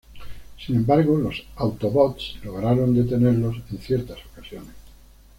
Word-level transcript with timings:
Sin 0.57 0.77
embargo 0.77 1.15
los 1.15 1.43
Autobots 1.57 2.37
lograron 2.43 2.95
detenerlos 2.95 3.57
en 3.69 3.77
ciertas 3.77 4.17
ocasiones. 4.33 4.73